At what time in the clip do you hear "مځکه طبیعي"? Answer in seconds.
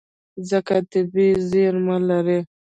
0.37-1.31